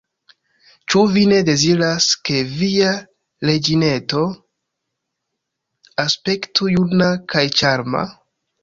[0.93, 2.95] Ĉu Vi ne deziras, ke Via
[3.51, 4.25] reĝineto
[6.07, 8.07] aspektu juna kaj ĉarma?